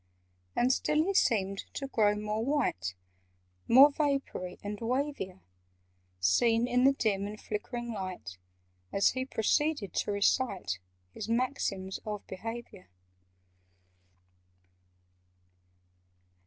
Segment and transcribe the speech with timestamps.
[0.55, 2.95] And still he seemed to grow more white,
[3.67, 5.41] More vapoury, and wavier—
[6.19, 8.39] Seen in the dim and flickering light,
[8.91, 10.79] As he proceeded to recite
[11.13, 12.89] His "Maxims of Behaviour."